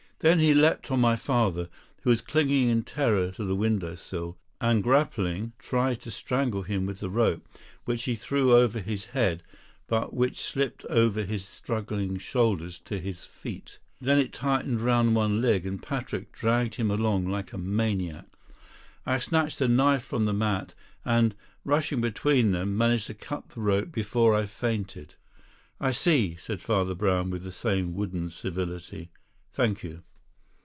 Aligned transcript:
Then 0.21 0.37
he 0.37 0.53
leapt 0.53 0.91
on 0.91 0.99
my 1.01 1.15
father, 1.15 1.67
who 2.03 2.11
was 2.11 2.21
clinging 2.21 2.69
in 2.69 2.83
terror 2.83 3.31
to 3.31 3.43
the 3.43 3.55
window 3.55 3.95
sill, 3.95 4.37
and, 4.59 4.83
grappling, 4.83 5.53
tried 5.57 5.99
to 6.01 6.11
strangle 6.11 6.61
him 6.61 6.85
with 6.85 6.99
the 6.99 7.09
rope, 7.09 7.49
which 7.85 8.03
he 8.03 8.13
threw 8.15 8.53
over 8.53 8.79
his 8.79 9.07
head, 9.17 9.41
but 9.87 10.13
which 10.13 10.39
slipped 10.39 10.85
over 10.85 11.23
his 11.23 11.43
struggling 11.43 12.19
shoulders 12.19 12.77
to 12.81 12.99
his 12.99 13.25
feet. 13.25 13.79
Then 13.99 14.19
it 14.19 14.31
tightened 14.31 14.81
round 14.81 15.15
one 15.15 15.41
leg 15.41 15.65
and 15.65 15.81
Patrick 15.81 16.31
dragged 16.31 16.75
him 16.75 16.91
along 16.91 17.25
like 17.27 17.51
a 17.51 17.57
maniac. 17.57 18.27
I 19.07 19.17
snatched 19.17 19.59
a 19.59 19.67
knife 19.67 20.03
from 20.05 20.25
the 20.25 20.33
mat, 20.33 20.75
and, 21.03 21.33
rushing 21.65 21.99
between 21.99 22.51
them, 22.51 22.77
managed 22.77 23.07
to 23.07 23.15
cut 23.15 23.49
the 23.49 23.59
rope 23.61 23.91
before 23.91 24.35
I 24.35 24.45
fainted." 24.45 25.15
"I 25.79 25.89
see," 25.89 26.35
said 26.35 26.61
Father 26.61 26.93
Brown, 26.93 27.31
with 27.31 27.41
the 27.41 27.51
same 27.51 27.95
wooden 27.95 28.29
civility. 28.29 29.09
"Thank 29.51 29.81
you." 29.81 30.03